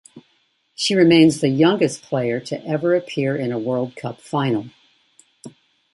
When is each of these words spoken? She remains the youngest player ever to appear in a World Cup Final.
She 0.73 0.95
remains 0.95 1.41
the 1.41 1.47
youngest 1.49 2.01
player 2.01 2.43
ever 2.65 2.99
to 2.99 3.03
appear 3.05 3.35
in 3.37 3.51
a 3.51 3.59
World 3.59 3.95
Cup 3.95 4.19
Final. 4.19 4.65